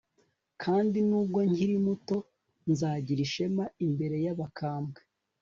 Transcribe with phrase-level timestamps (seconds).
[0.63, 2.17] kandi n'ubwo nkiri muto,
[2.71, 5.01] nzagira ishema imbere y'abakambwe